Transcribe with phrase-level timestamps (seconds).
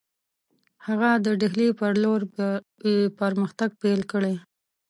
[0.87, 2.21] هغه د ډهلي پر لور
[2.85, 4.33] یې پرمختګ پیل کړی.